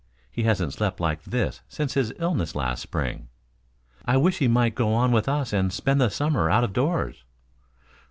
He 0.31 0.41
hasn't 0.41 0.73
slept 0.73 0.99
like 0.99 1.21
this 1.25 1.61
since 1.69 1.93
his 1.93 2.11
illness 2.17 2.55
last 2.55 2.79
spring." 2.81 3.27
"I 4.03 4.17
wish 4.17 4.39
he 4.39 4.47
might 4.47 4.73
go 4.73 4.95
on 4.95 5.11
with 5.11 5.29
us 5.29 5.53
and 5.53 5.71
spend 5.71 6.01
the 6.01 6.09
summer 6.09 6.49
out 6.49 6.63
of 6.63 6.73
doors." 6.73 7.23